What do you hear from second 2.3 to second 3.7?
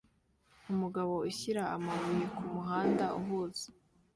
kumuhanda uhuze